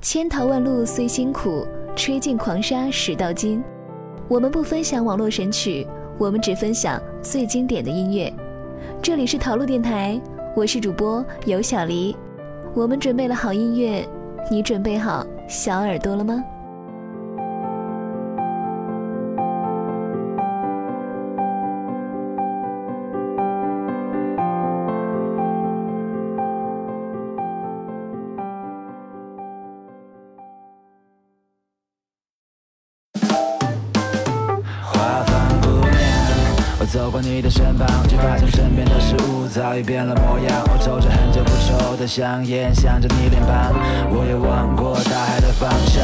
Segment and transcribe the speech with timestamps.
[0.00, 3.62] 千淘万漉虽辛苦，吹尽狂沙始到金。
[4.26, 5.86] 我们不分享网络神曲，
[6.18, 8.32] 我们只分享最经典的音乐。
[9.02, 10.18] 这里是陶路电台，
[10.56, 12.16] 我是主播尤小黎。
[12.74, 14.08] 我们准备了好音乐，
[14.50, 16.42] 你准备好小耳朵了吗？
[36.88, 40.64] 走过你的身旁，却发现身边的事物早已变了模样。
[40.72, 43.74] 我抽着很久不抽的香烟，想着你脸庞。
[44.10, 46.02] 我也望过大海的方向。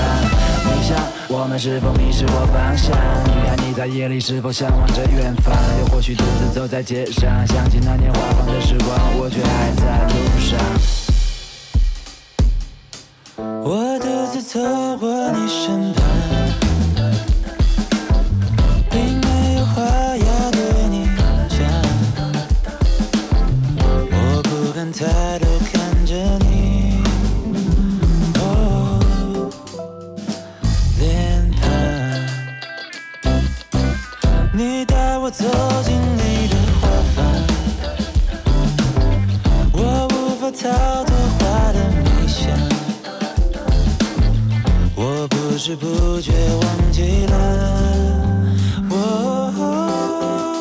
[0.67, 0.95] 你想，
[1.29, 2.95] 我们是否迷失过方向？
[3.33, 5.55] 女孩，你在夜里是否向往着远方？
[5.81, 10.59] 又或许独自走在街上，想起那年花黄的时光，我却还在路上。
[13.65, 14.61] 我独自走
[14.99, 16.44] 过你身旁。
[34.85, 35.45] 带我走
[35.83, 37.25] 进你的花房，
[39.73, 42.43] 我无法逃脱花的迷香，
[44.95, 47.35] 我不知不觉忘记了。
[48.91, 48.95] 哦
[49.59, 50.54] 哦。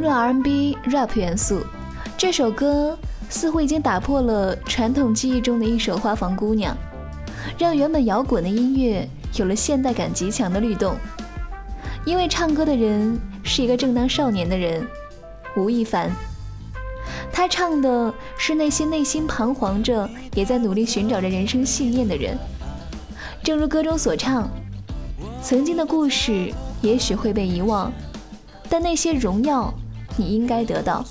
[0.00, 1.60] 融入 R&B rap 元素，
[2.16, 6.74] 这首歌似乎已经打破了传统记忆中的一首花房姑娘，
[7.58, 9.06] 让原本摇滚的音乐
[9.36, 10.96] 有了现代感极强的律动。
[12.06, 14.86] 因为唱歌的人是一个正当少年的人，
[15.54, 16.10] 吴亦凡。
[17.30, 22.38] 他唱的是那些内心彷徨着，也在努力寻找着人生信念的人。
[23.42, 24.48] 正如歌中所唱
[25.44, 26.50] ：“曾经的故事
[26.80, 27.92] 也许会被遗忘。”
[28.70, 29.72] 但那些荣耀，
[30.20, 31.02] 你应该得到；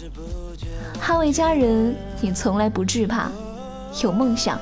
[1.01, 3.31] 捍卫家人，你从来不惧怕；
[4.03, 4.59] 有梦想。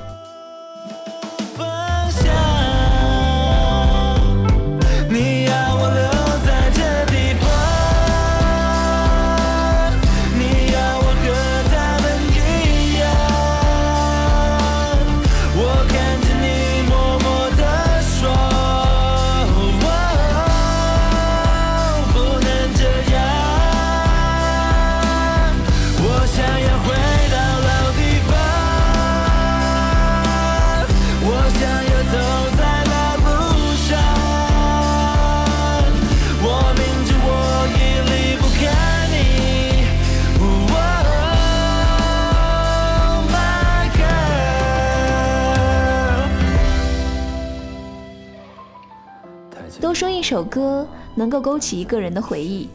[49.88, 52.68] 都说一首歌能够勾起一个人的回忆。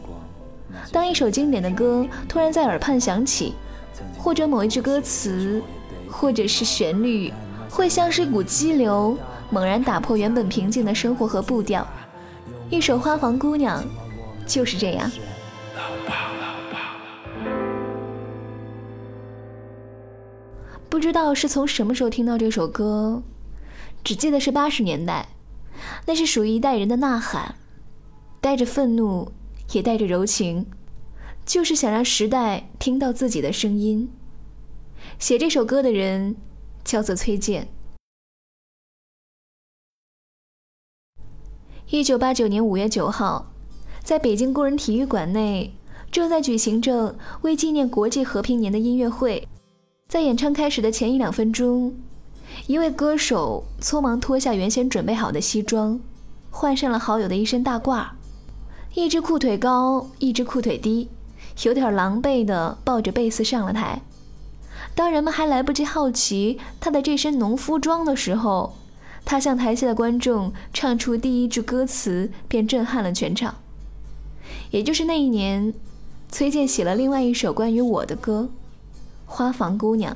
[0.91, 3.53] 当一首经典的歌突然在耳畔响起，
[4.17, 5.61] 或者某一句歌词，
[6.09, 7.31] 或者是旋律，
[7.69, 9.15] 会像是一股激流，
[9.51, 11.87] 猛然打破原本平静的生活和步调。
[12.71, 13.83] 一首《花房姑娘》
[14.47, 15.11] 就是这样。
[20.89, 23.21] 不知道是从什么时候听到这首歌，
[24.03, 25.27] 只记得是八十年代。
[26.05, 27.55] 那是属于一代人的呐喊，
[28.41, 29.31] 带着愤怒，
[29.71, 30.65] 也带着柔情，
[31.45, 34.09] 就是想让时代听到自己的声音。
[35.19, 36.35] 写这首歌的人
[36.83, 37.67] 叫做崔健。
[41.89, 43.53] 一九八九年五月九号，
[44.03, 45.75] 在北京工人体育馆内，
[46.11, 49.47] 正在举行着为纪念国际和平年的音乐会。
[50.07, 51.95] 在演唱开始的前一两分钟，
[52.67, 55.99] 一位歌手匆忙脱下原先准备好的西装，
[56.49, 58.07] 换上了好友的一身大褂，
[58.93, 61.09] 一只裤腿高，一只裤腿低，
[61.63, 64.01] 有点狼狈地抱着贝斯上了台。
[64.95, 68.75] 当人们还来不及好奇他的这身农夫装的时候，
[69.25, 73.55] 他向台下的观众唱出第一句歌词，便震撼了全场。
[74.71, 75.73] 也就是那一年，
[76.29, 78.49] 崔健写了另外一首关于我的歌，
[79.31, 80.13] 《花房姑娘》。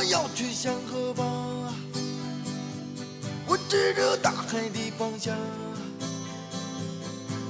[0.00, 1.26] 我要去向何方？
[3.46, 5.36] 我指着大海的方向。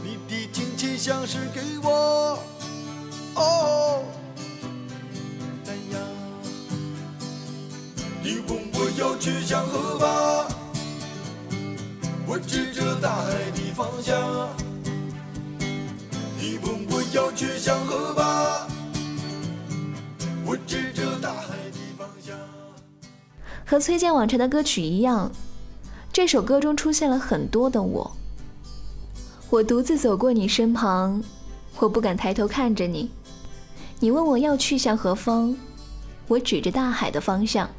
[0.03, 2.43] 你的亲切像是给我
[3.37, 4.03] 哦
[5.63, 6.01] 赞扬。
[8.21, 10.49] 你问我要去向何方？
[12.27, 14.49] 我指着大海的方向，
[16.37, 18.30] 你问我要去向何方？
[23.71, 25.31] 和崔健往常的歌曲一样，
[26.13, 28.11] 这首歌中出现了很多的我。
[29.49, 31.23] 我独自走过你身旁，
[31.79, 33.09] 我不敢抬头看着你。
[34.01, 35.55] 你问我要去向何方？
[36.27, 37.71] 我指着大海的方向。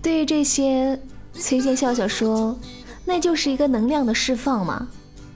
[0.00, 0.96] 对于这些。
[1.36, 2.56] 崔健笑笑说
[3.04, 4.86] ：“那就是一个能量的释放嘛。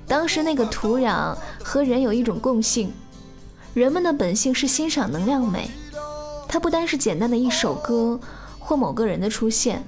[0.07, 2.93] 当时那个土壤和人有一种共性，
[3.75, 5.69] 人们的本性是欣赏能量美。
[6.47, 8.21] 它不单是简单的一首歌
[8.69, 9.83] 或某个人的出现。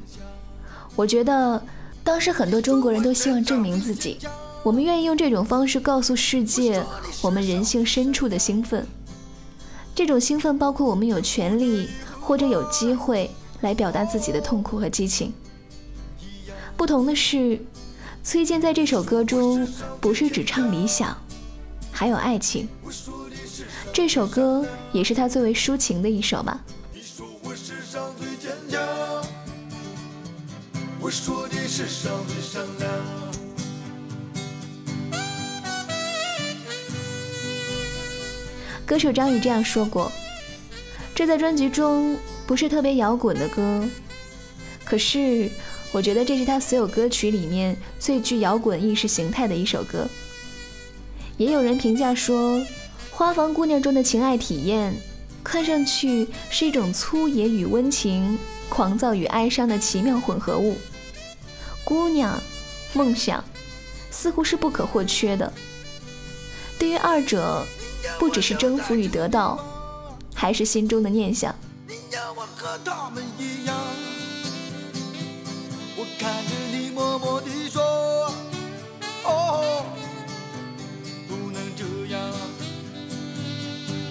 [0.97, 1.63] 我觉得
[2.03, 4.17] 当时很多中国人都希望证明自己，
[4.63, 6.83] 我们愿意用这种方式告诉世界
[7.21, 8.87] 我们人性深处的兴奋。
[9.95, 11.91] 这种兴奋包括我们有权利
[12.23, 13.31] 或者有机会
[13.61, 15.31] 来表达自己的痛苦和激情。”
[16.75, 17.61] 不同的是，
[18.25, 19.69] 崔健在这首歌中
[20.01, 21.15] 不是只唱理想，
[21.93, 22.67] 还有爱情。
[23.93, 26.65] 这首歌也是他最为抒情的一首吧。
[31.11, 32.91] 说的是上天善良
[38.87, 40.11] 歌手张宇这样说过
[41.15, 42.17] ：“这在专辑中
[42.47, 43.85] 不是特别摇滚的歌，
[44.85, 45.51] 可是。”
[45.93, 50.07] 我觉得这是他所有歌曲里面最具摇滚意识形态的一首歌。
[51.37, 52.59] 也有人评价说，
[53.11, 54.95] 《花房姑娘》中的情爱体验，
[55.43, 60.77] 看上去是一种粗野与温情、狂躁与哀伤的奇妙混合物。
[61.85, 62.41] 姑娘，
[62.93, 63.43] 梦想，
[64.11, 65.53] 似乎是不可或缺的。
[66.79, 67.67] 对于二者，
[68.19, 69.59] 不只是征服与得到，
[70.35, 71.55] 还是心中的念想。
[76.19, 77.83] 看着你默默地说，
[79.25, 79.83] 哦，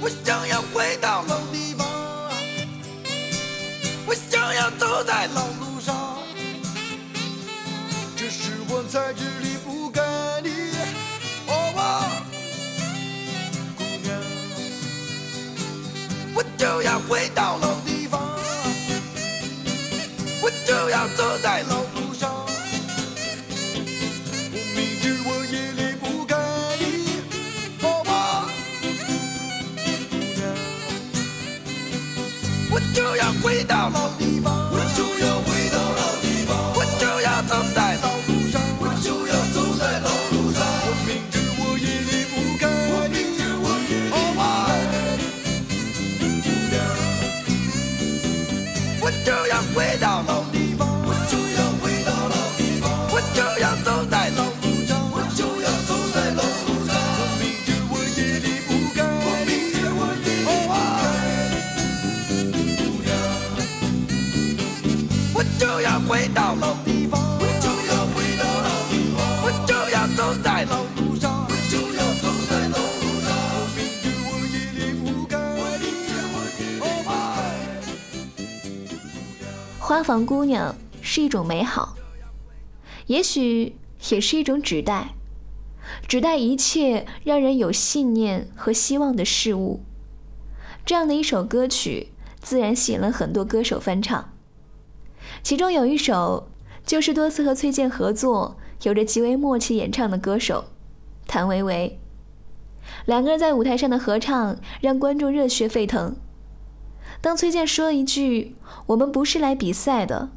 [0.02, 1.88] 我想要回到老地方，
[4.08, 5.69] 我想要走在老路
[8.92, 10.04] 在这里不干
[10.44, 10.50] 你，
[11.46, 12.10] 好吧，
[13.78, 14.20] 姑娘，
[16.34, 18.20] 我就要回到老地方，
[20.42, 22.34] 我就要走在老路上。
[24.52, 26.36] 我明知我也离不开
[26.80, 27.22] 你，
[27.80, 28.50] 好吧，
[30.10, 30.50] 姑娘，
[32.72, 34.59] 我就要回到老地方。
[49.76, 49.84] 我
[79.90, 81.96] 花房姑娘是一种美好，
[83.08, 83.76] 也许
[84.12, 85.16] 也是一种指代，
[86.08, 89.82] 指代一切让人有信念和希望的事物。
[90.86, 94.32] 这样的一首歌曲，自然吸引了很多歌手翻唱。
[95.42, 96.52] 其中有一首，
[96.86, 100.66] 就是多次和崔健合作、有着极为默契演唱的歌手
[101.26, 102.00] 谭维维。
[103.08, 106.16] 两个人在舞台上的合唱让观众热血沸腾。
[107.22, 108.56] 当崔健说一句
[108.88, 110.30] “我们不是来比赛的，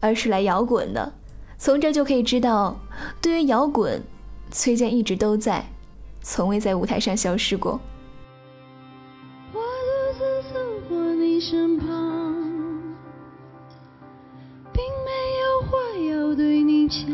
[0.00, 1.14] 而是来摇滚的”，
[1.56, 2.78] 从这就可以知道，
[3.22, 4.02] 对于摇滚，
[4.50, 5.66] 崔健一直都在，
[6.20, 7.80] 从未在舞台上消失过。
[9.52, 11.86] 我独自走过你身旁，
[14.74, 15.78] 并没有话
[16.10, 17.06] 要对你讲。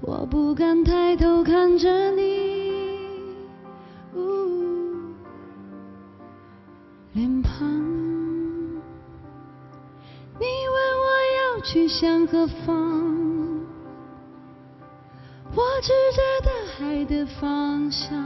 [0.00, 2.43] 我不敢抬头看着你，
[7.14, 7.52] 脸庞。
[10.40, 11.06] 你问我
[11.38, 12.74] 要去向何方，
[15.54, 18.20] 我指着大海的方向。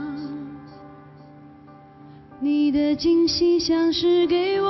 [2.39, 4.67] 你的惊喜像是给我，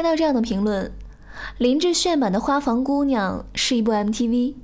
[0.00, 0.90] 看到这样的评论，
[1.58, 4.54] 林志炫版的《花房姑娘》是一部 MTV。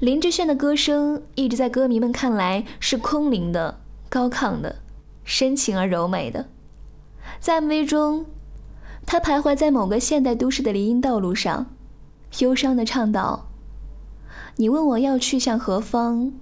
[0.00, 4.80] 林志炫的歌声一直在歌迷们看来是空灵的、高亢的、
[5.22, 6.48] 深情而柔美的。
[7.38, 8.26] 在 MV 中，
[9.06, 11.66] 他徘徊在某个现代都市的林荫道路上，
[12.40, 13.46] 忧伤地唱道
[14.58, 16.32] ：“你问我要去向何方，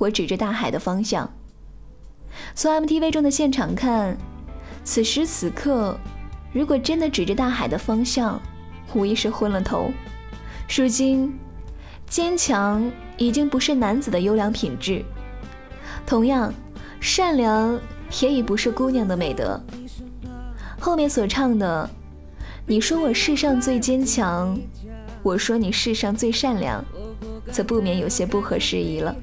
[0.00, 1.32] 我指着大海的方向。”
[2.54, 4.18] 从 MTV 中的现场看，
[4.84, 5.98] 此时此刻，
[6.58, 8.42] 如果真的指着大海的方向，
[8.92, 9.92] 无疑是昏了头。
[10.76, 11.38] 如今，
[12.08, 15.04] 坚强已经不是男子的优良品质，
[16.04, 16.52] 同样，
[16.98, 17.80] 善良
[18.20, 19.60] 也已不是姑娘的美德。
[20.80, 21.88] 后面所唱的
[22.66, 24.58] “你说我世上最坚强，
[25.22, 26.84] 我说你世上最善良”，
[27.52, 29.14] 则不免有些不合时宜了。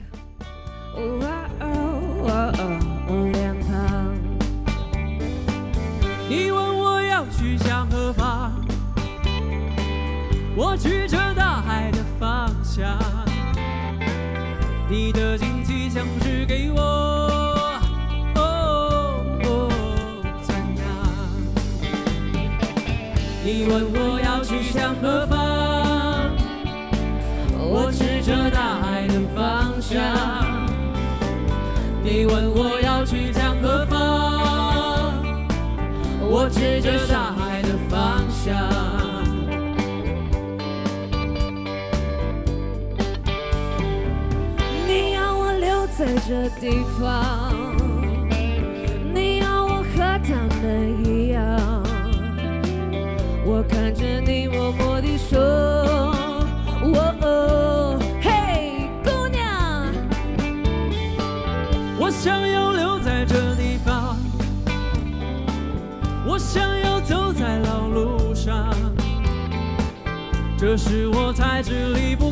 [10.57, 12.97] 我指着大海的方向。
[14.87, 16.81] 你的惊奇像是给我
[18.35, 19.69] 哦哦
[20.41, 20.85] 赞扬。
[23.43, 25.35] 你问我要去向何方，
[27.59, 29.99] 我指着大海的方向。
[32.01, 35.13] 你问我要去向何方，
[36.21, 38.84] 我指着大海的方向。
[46.27, 47.53] 这地方，
[49.13, 51.83] 你要我和他们一样。
[53.45, 55.37] 我看着你，默默地说
[56.81, 59.85] ：“哦哦，嘿，姑娘。”
[61.99, 64.17] 我想要留在这地方，
[66.25, 68.73] 我想要走在老路上，
[70.57, 72.31] 这时我才知离不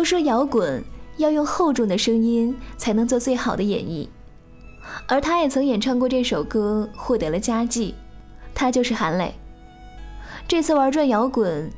[0.00, 0.82] 都说摇滚
[1.18, 4.08] 要用厚重的声音才能做最好的演绎，
[5.06, 7.94] 而他也曾演唱过这首歌获得了佳绩，
[8.54, 9.34] 他就是韩磊。
[10.48, 11.70] 这次玩转摇滚，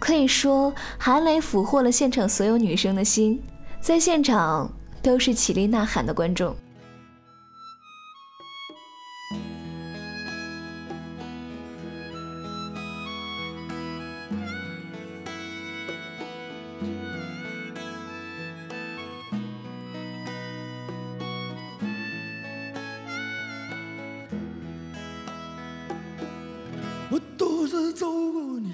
[0.00, 3.40] 可以说韩磊俘获了现场所有女生的心，
[3.80, 4.68] 在现场
[5.00, 6.52] 都是起立呐喊的观众。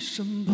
[0.04, 0.53] 身旁。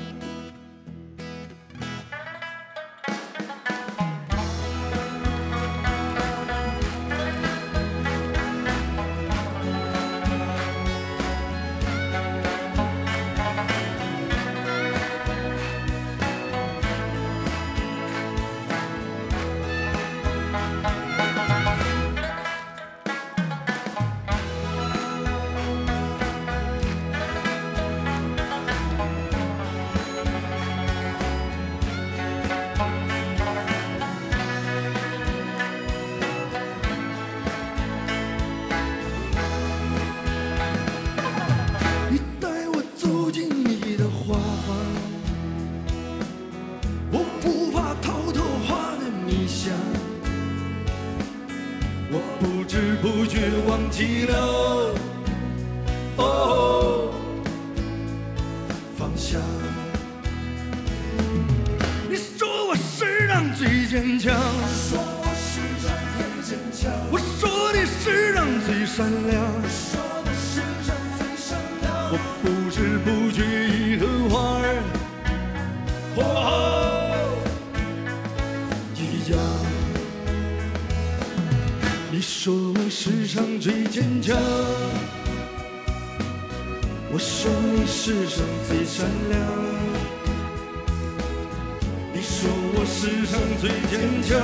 [93.03, 94.39] 世上最坚强。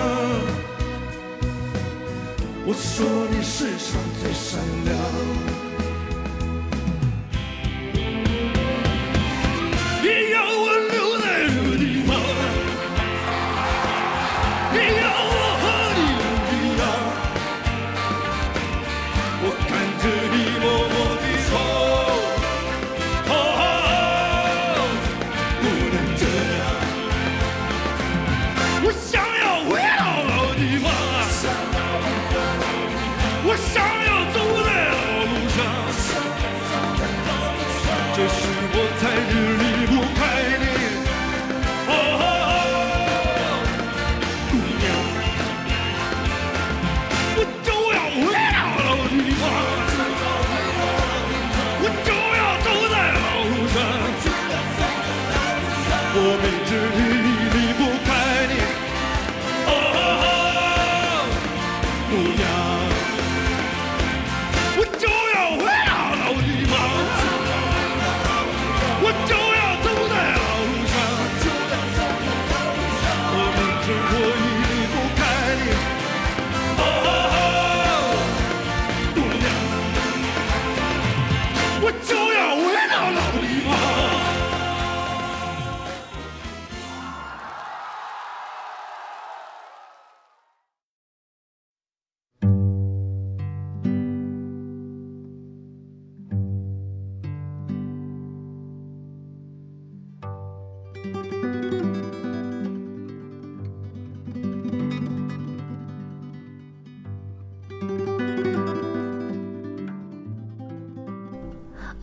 [2.66, 5.67] 我说你世上最善良。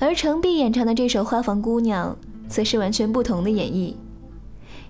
[0.04, 2.14] 而程璧演唱的这首《花房姑娘》
[2.46, 3.94] 则是完全不同的演绎。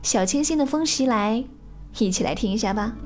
[0.03, 1.45] 小清新的风袭来，
[2.01, 2.97] 一起来听一下吧。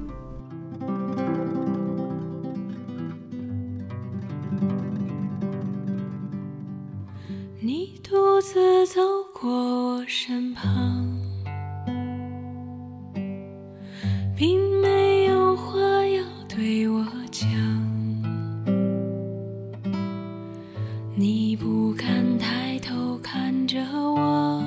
[21.20, 24.62] 你不敢抬头看着我，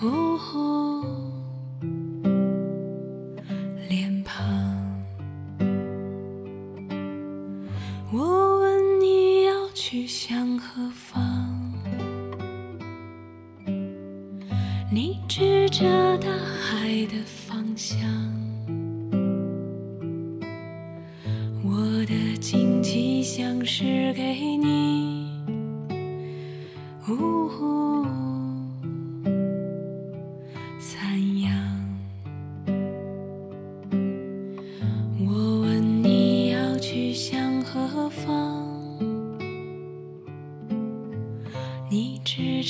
[0.00, 1.23] 哦，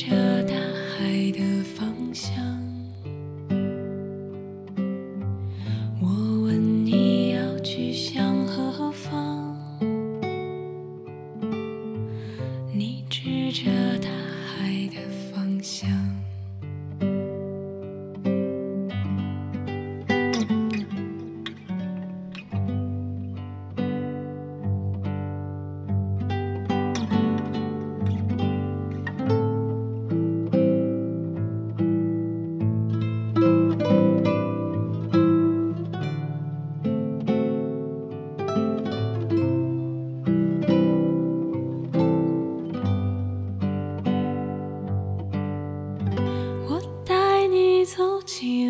[0.09, 2.74] 着大海的方向。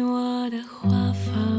[0.02, 1.53] 我的花房，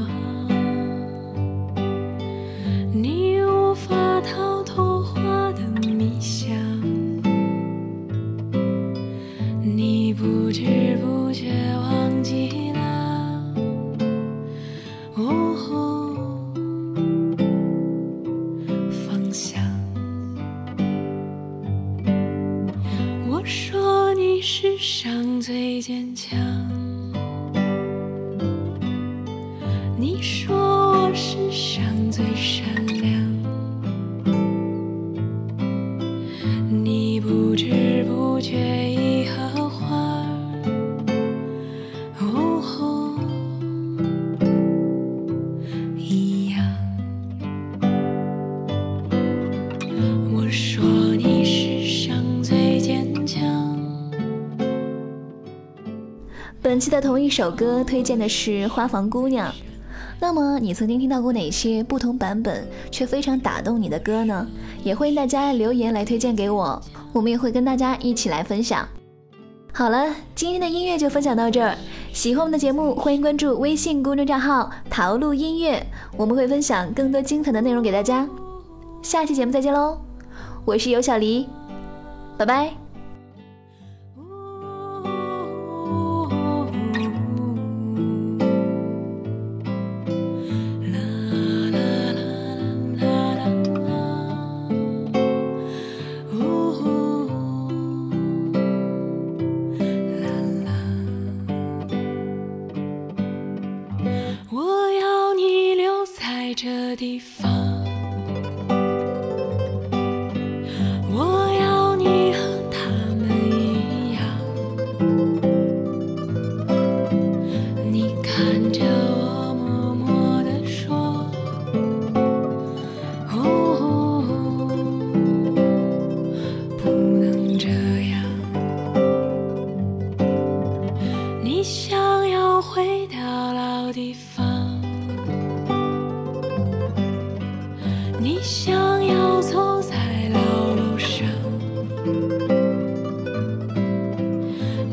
[56.76, 59.50] 本期的同一首歌推荐的是《花房姑娘》。
[60.20, 64.46] 那么你曾经听到过哪些不同版本却非常打动你的歌呢？
[64.84, 66.82] 也欢迎大家留言来推荐给我，
[67.14, 68.86] 我们也会跟大家一起来分享。
[69.72, 71.78] 好了，今天的音乐就分享到这儿。
[72.12, 75.82] 喜欢我们的节目，欢迎关注微信公众账号“桃路音乐”，
[76.18, 78.28] 我们会分享更多精彩的内容给大家。
[79.02, 79.98] 下期节目再见喽，
[80.66, 81.48] 我是尤小黎，
[82.38, 82.85] 拜拜。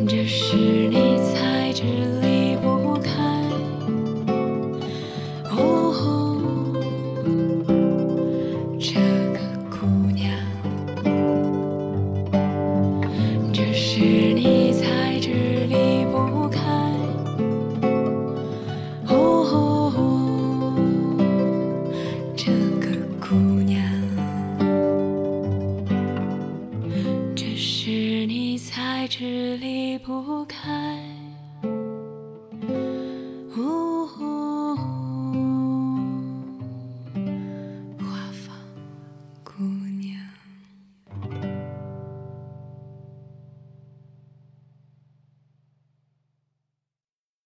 [0.06, 2.11] 这是你才知道。